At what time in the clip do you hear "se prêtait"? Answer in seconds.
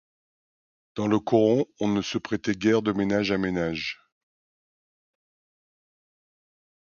2.01-2.55